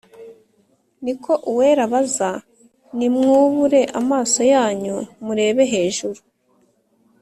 ni 1.03 1.13
ko 1.23 1.31
uwera 1.51 1.81
abaza 1.87 2.29
nimwubure 2.97 3.81
amaso 3.99 4.39
yanyu 4.53 4.97
murebe 5.25 5.63
hejuru 5.73 6.19